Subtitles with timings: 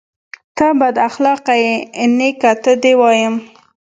[0.57, 1.75] _ته بد اخلاقه يې،
[2.17, 3.35] نيکه ته دې وايم.